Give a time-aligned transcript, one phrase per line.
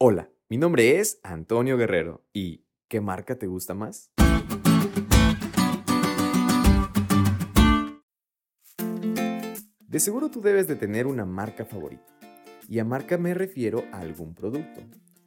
[0.00, 4.12] Hola, mi nombre es Antonio Guerrero y ¿qué marca te gusta más?
[9.80, 12.04] De seguro tú debes de tener una marca favorita.
[12.68, 14.82] Y a marca me refiero a algún producto.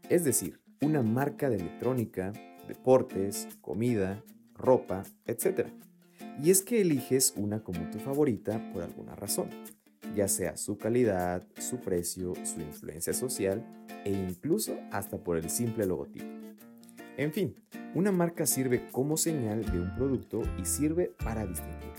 [0.07, 2.32] Es decir, una marca de electrónica,
[2.70, 5.68] deportes, comida, ropa, etc.
[6.42, 9.50] Y es que eliges una como tu favorita por alguna razón
[10.16, 13.66] ya sea su calidad, su precio, su influencia social
[14.05, 16.25] e incluso hasta por el simple logotipo.
[17.18, 17.56] En fin,
[17.93, 21.92] una marca sirve como señal de un producto y sirve para distinguir.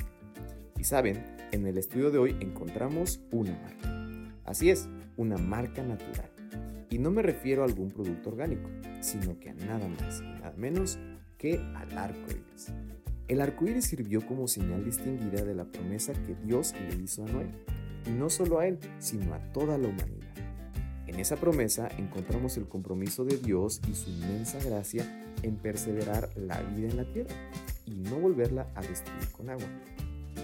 [0.78, 4.32] Y saben, en el estudio de hoy encontramos una marca.
[4.44, 6.30] Así es, una marca natural.
[6.90, 8.68] Y no me refiero a algún producto orgánico,
[9.00, 10.98] sino que a nada más y nada menos
[11.38, 12.72] que al arco iris.
[13.28, 17.28] El arco iris sirvió como señal distinguida de la promesa que Dios le hizo a
[17.28, 17.46] Noé
[18.06, 20.22] y no solo a él, sino a toda la humanidad.
[21.06, 25.04] En esa promesa encontramos el compromiso de Dios y su inmensa gracia
[25.42, 27.34] en perseverar la vida en la tierra
[27.86, 29.66] y no volverla a destruir con agua.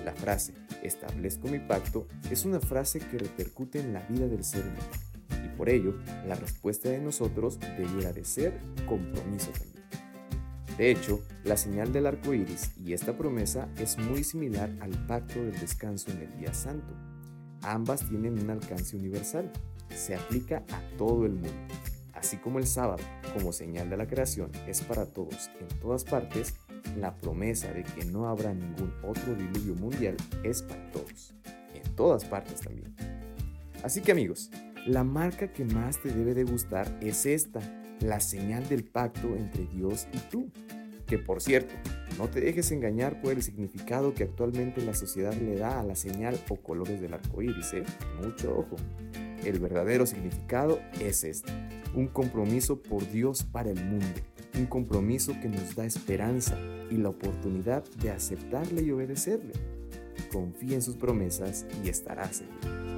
[0.05, 4.63] La frase, establezco mi pacto, es una frase que repercute en la vida del ser
[4.63, 5.09] humano
[5.45, 5.95] y por ello
[6.27, 9.79] la respuesta de nosotros debiera de ser compromiso también.
[10.77, 15.41] De hecho, la señal del arco iris y esta promesa es muy similar al pacto
[15.41, 16.95] del descanso en el día santo,
[17.63, 19.51] Ambas tienen un alcance universal,
[19.95, 21.51] se aplica a todo el mundo.
[22.15, 26.55] Así como el sábado, como señal de la creación, es para todos en todas partes,
[26.97, 31.35] la promesa de que no habrá ningún otro diluvio mundial es para todos,
[31.75, 32.95] en todas partes también.
[33.85, 34.51] Así que amigos,
[34.87, 37.61] la marca que más te debe de gustar es esta,
[38.01, 40.51] la señal del pacto entre Dios y tú.
[41.07, 41.75] Que por cierto,
[42.17, 45.95] no te dejes engañar por el significado que actualmente la sociedad le da a la
[45.95, 47.85] señal o colores del arco iris, ¿eh?
[48.23, 48.77] Mucho ojo.
[49.45, 51.53] El verdadero significado es este:
[51.95, 54.21] un compromiso por Dios para el mundo,
[54.59, 56.59] un compromiso que nos da esperanza
[56.91, 59.53] y la oportunidad de aceptarle y obedecerle.
[60.33, 62.98] Confía en sus promesas y estarás seguro.